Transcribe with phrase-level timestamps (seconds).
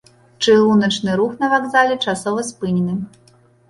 [0.45, 3.01] Чыгуначны рух на вакзале часова спынены.